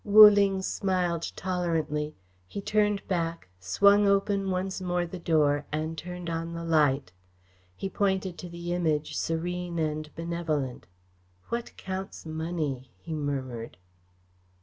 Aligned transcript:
Wu 0.03 0.27
Ling 0.27 0.63
smiled 0.63 1.31
tolerantly. 1.35 2.15
He 2.47 2.59
turned 2.59 3.07
back, 3.07 3.49
swung 3.59 4.07
open 4.07 4.49
once 4.49 4.81
more 4.81 5.05
the 5.05 5.19
door, 5.19 5.67
and 5.71 5.95
turned 5.95 6.27
on 6.27 6.53
the 6.53 6.63
light. 6.63 7.11
He 7.75 7.87
pointed 7.87 8.35
to 8.39 8.49
the 8.49 8.73
Image, 8.73 9.15
serene 9.15 9.77
and 9.77 10.09
benevolent. 10.15 10.87
"What 11.49 11.77
counts 11.77 12.25
money?" 12.25 12.89
he 12.97 13.13
murmured. 13.13 13.77